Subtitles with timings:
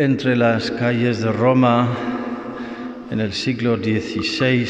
[0.00, 1.86] entre las calles de Roma
[3.10, 4.66] en el siglo XVI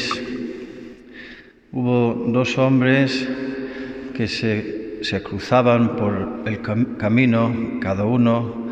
[1.71, 3.29] hubo dos hombres
[4.13, 7.49] que se, cruzaban por el cam- camino,
[7.79, 8.67] cada uno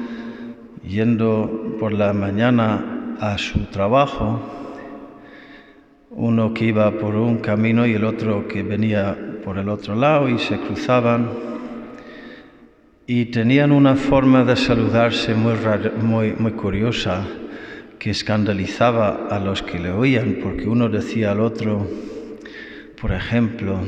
[0.86, 4.42] yendo por la mañana a su trabajo,
[6.10, 10.28] uno que iba por un camino y el otro que venía por el otro lado
[10.28, 11.30] y se cruzaban
[13.10, 15.56] y tenían una forma de saludarse muy,
[16.00, 17.26] muy, muy curiosa
[17.98, 21.90] que escandalizaba a los que le oían, porque uno decía al otro,
[23.02, 23.80] por ejemplo,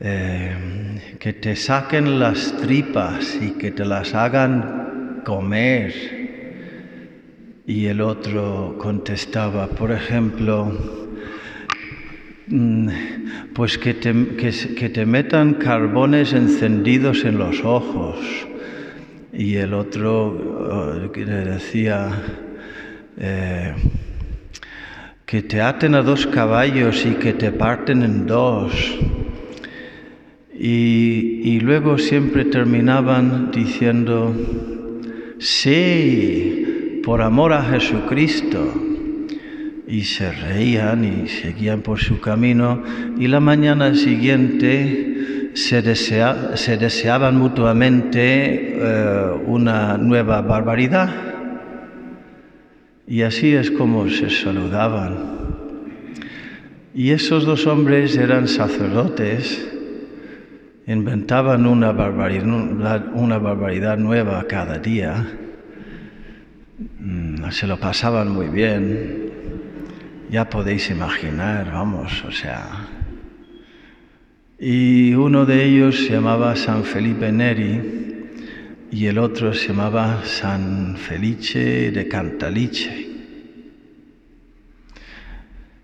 [0.00, 5.94] eh, que te saquen las tripas y que te las hagan comer.
[7.64, 11.13] Y el otro contestaba, por ejemplo,
[12.46, 18.18] Pues que te, que te metan carbones encendidos en los ojos.
[19.32, 22.10] Y el otro eh, que le decía
[23.18, 23.74] eh,
[25.24, 28.72] que te aten a dos caballos y que te parten en dos.
[30.52, 34.34] Y, y luego siempre terminaban diciendo,
[35.38, 38.93] sí, por amor a Jesucristo
[39.86, 42.82] y se reían y seguían por su camino
[43.18, 51.10] y la mañana siguiente se, se deseaban mutuamente eh, una nueva barbaridad.
[53.06, 55.34] Y así es como se saludaban.
[56.94, 59.68] Y esos dos hombres eran sacerdotes,
[60.86, 65.26] inventaban una barbaridad, una barbaridad nueva cada día,
[66.98, 69.23] Mm, se lo pasaban muy bien,
[70.34, 72.88] ya podéis imaginar, vamos, o sea.
[74.58, 77.80] Y uno de ellos se llamaba San Felipe Neri
[78.90, 83.10] y el otro se llamaba San Felice de Cantaliche.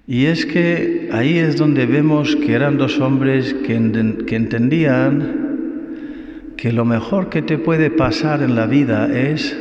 [0.09, 6.57] Y es que ahí es donde vemos que eran dos hombres que, enten- que entendían
[6.57, 9.57] que lo mejor que te puede pasar en la vida es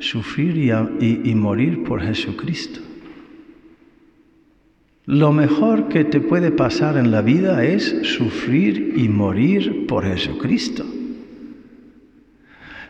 [0.00, 0.56] sufrir
[1.00, 2.80] y morir por Jesucristo.
[5.06, 10.84] Lo mejor que te puede pasar en la vida es sufrir y morir por Jesucristo.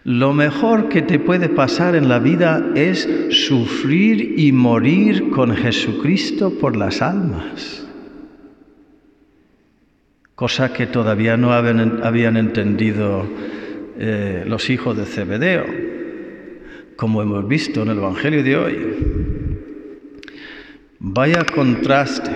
[0.04, 6.52] Lo mejor que te puede pasar en la vida es sufrir y morir con Jesucristo
[6.60, 7.84] por las almas.
[10.34, 13.26] Cosa que todavía no habían, entendido
[13.98, 15.64] eh, los hijos de Zebedeo,
[16.96, 19.23] como hemos visto en el Evangelio de hoy.
[21.06, 22.30] Vaya contraste.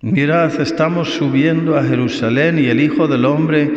[0.00, 3.70] Mirad, estamos subiendo a Jerusalén y el Hijo del Hombre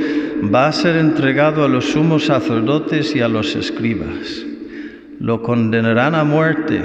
[0.52, 4.44] va a ser entregado a los sumos sacerdotes y a los escribas.
[5.20, 6.82] Lo condenarán a muerte,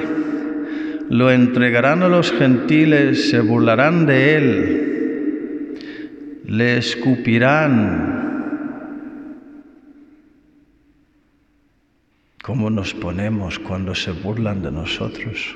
[1.09, 5.78] lo entregarán a los gentiles, se burlarán de él,
[6.44, 8.11] le escupirán.
[12.42, 15.54] ¿Cómo nos ponemos cuando se burlan de nosotros?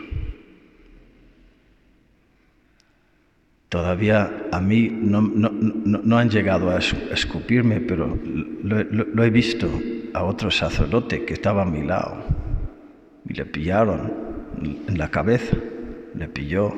[3.69, 8.17] Todavía a mí no, han llegado a es- escupirme, pero
[8.63, 9.69] lo- lo he visto
[10.15, 12.25] a otro sacerdote que estaba a mi lado
[13.29, 14.13] y le pillaron
[14.63, 15.57] en la cabeza,
[16.15, 16.73] le pilló.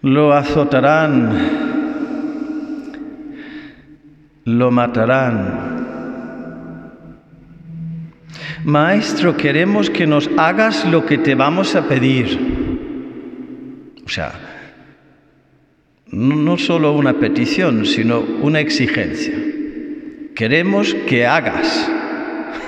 [0.00, 1.38] Lo azotarán,
[4.46, 5.73] lo matarán.
[8.64, 12.38] Maestro, queremos que nos hagas lo que te vamos a pedir.
[14.04, 14.32] O sea,
[16.10, 19.34] no, solo una petición, sino una exigencia.
[20.34, 21.90] Queremos que hagas.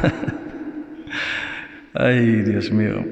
[1.94, 3.02] Ay, Dios mío.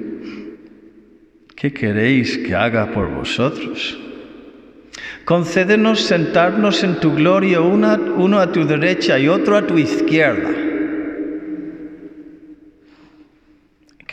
[1.56, 3.99] ¿Qué queréis que haga por vosotros?
[5.25, 10.50] Concédenos sentarnos en tu gloria, una- uno a tu derecha y otro a tu izquierda.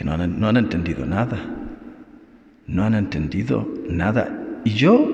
[0.04, 1.38] No han, no han entendido nada.
[2.66, 4.60] No han entendido nada.
[4.64, 5.10] Y yo,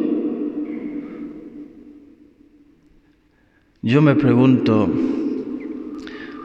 [3.83, 4.89] yo me pregunto,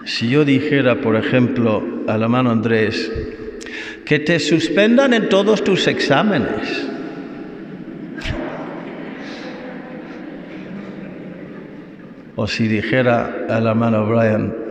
[0.05, 3.11] si yo dijera, por ejemplo, al hermano Andrés,
[4.05, 6.89] que te suspendan en todos tus exámenes.
[12.35, 14.62] O si dijera al hermano Brian,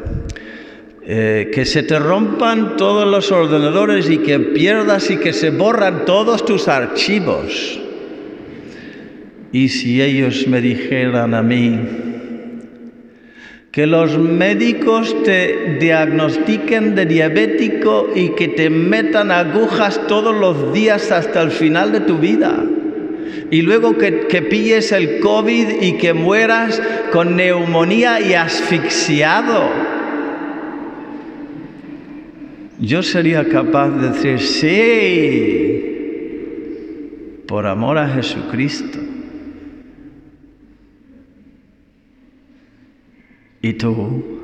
[1.04, 6.04] eh, que se te rompan todos los ordenadores y que pierdas y que se borran
[6.04, 7.80] todos tus archivos.
[9.50, 11.78] Y si ellos me dijeran a mí,
[13.72, 21.10] que los médicos te diagnostiquen de diabético y que te metan agujas todos los días
[21.10, 22.64] hasta el final de tu vida.
[23.50, 26.80] Y luego que, que pilles el COVID y que mueras
[27.12, 29.81] con neumonía y asfixiado.
[32.82, 35.82] Yo sería capaz de decir, sí,
[37.46, 38.98] por amor a Jesucristo.
[43.62, 44.40] ¿Y tú?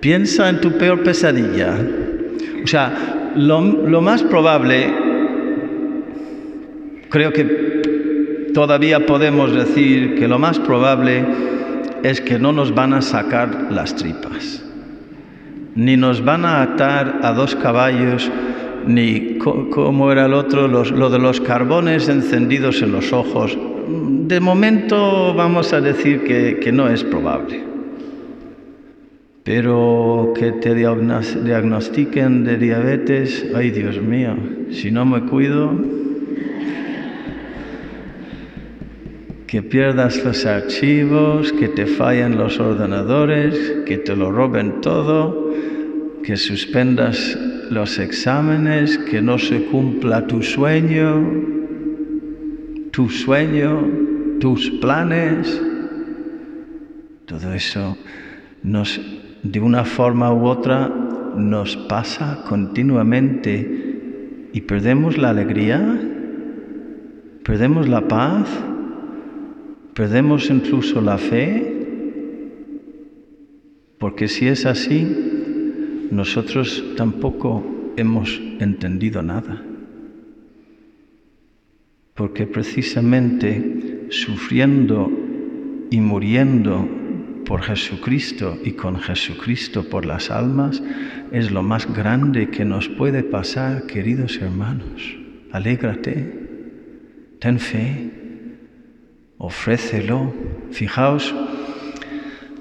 [0.00, 1.78] Piensa en tu peor pesadilla.
[2.64, 4.92] O sea, lo, lo, más probable,
[7.08, 11.24] creo que todavía podemos decir que lo más probable
[12.02, 14.64] es que no nos van a sacar las tripas,
[15.74, 18.30] ni nos van a atar a dos caballos,
[18.86, 23.56] ni como era el otro, los, lo de los carbones encendidos en los ojos,
[23.88, 27.64] de momento vamos a decir que, que no es probable.
[29.42, 34.36] Pero que te diagnostiquen de diabetes, ay Dios mío,
[34.70, 35.72] si no me cuido,
[39.50, 45.39] que pierdas los archivos, que te fallen los ordenadores, que te lo roben todo,
[46.22, 47.38] que suspendas
[47.70, 51.60] los exámenes, que no se cumpla tu sueño,
[52.90, 53.86] tu sueño,
[54.40, 55.62] tus planes,
[57.26, 57.96] todo eso
[58.62, 59.00] nos,
[59.42, 60.88] de una forma u otra
[61.36, 63.88] nos pasa continuamente.
[64.52, 66.00] Y perdemos la alegría,
[67.44, 68.48] perdemos la paz,
[69.94, 71.76] perdemos incluso la fe,
[73.98, 75.39] porque si es así,
[76.10, 77.64] nosotros tampoco
[77.96, 79.62] hemos entendido nada.
[82.14, 85.10] Porque precisamente sufriendo
[85.90, 86.88] y muriendo
[87.46, 90.82] por Jesucristo y con Jesucristo por las almas
[91.32, 95.16] es lo más grande que nos puede pasar, queridos hermanos.
[95.52, 96.48] Alégrate,
[97.40, 98.10] ten fe,
[99.38, 100.32] ofrécelo.
[100.70, 101.34] Fijaos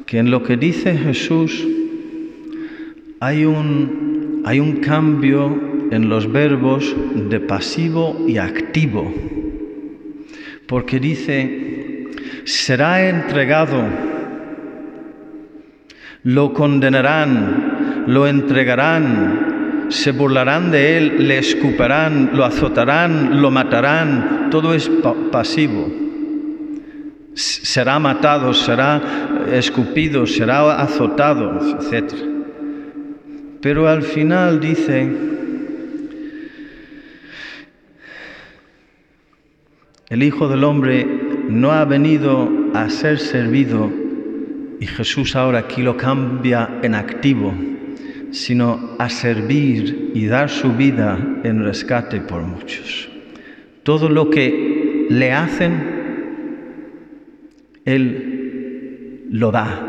[0.06, 1.68] que en lo que dice Jesús
[3.20, 9.14] hay un, hay un cambio en los verbos de pasivo y activo
[10.70, 12.06] porque dice,
[12.46, 13.84] será entregado,
[16.22, 24.76] lo condenarán, lo entregarán, se burlarán de él, le escuparán, lo azotarán, lo matarán, todo
[24.76, 24.92] es
[25.32, 25.92] pasivo.
[27.34, 29.02] Será matado, será
[29.52, 32.29] escupido, será azotado, etc.
[33.62, 35.10] Pero al final dice,
[40.10, 41.06] El Hijo del Hombre
[41.50, 43.92] no ha venido a ser servido,
[44.80, 47.54] y Jesús ahora aquí lo cambia en activo,
[48.32, 53.10] sino a servir y dar su vida en rescate por muchos.
[53.84, 55.74] Todo lo que le hacen,
[57.84, 59.89] Él lo da.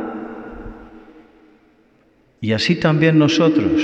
[2.43, 3.83] Y así también nosotros,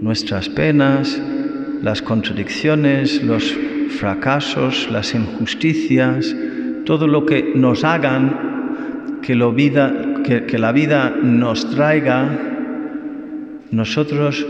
[0.00, 1.20] nuestras penas,
[1.82, 3.54] las contradicciones, los
[3.90, 6.34] fracasos, las injusticias,
[6.86, 12.38] todo lo que nos hagan que, vida, que la vida nos traiga,
[13.70, 14.46] nosotros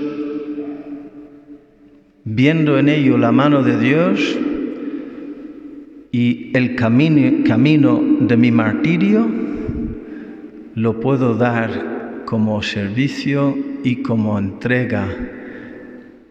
[2.24, 4.38] viendo en ello la mano de Dios
[6.12, 9.28] y el camino, camino de mi martirio,
[10.76, 11.97] lo puedo dar
[12.28, 15.08] como servicio y como entrega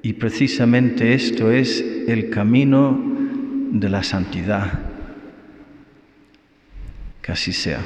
[0.04, 2.96] y precisamente esto es el camino
[3.72, 4.80] de la santidad.
[7.20, 7.84] Que así sea.